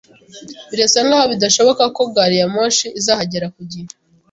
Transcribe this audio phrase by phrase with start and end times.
[0.69, 3.87] Birasa nkaho bidashoboka ko gari ya moshi izahagera ku gihe.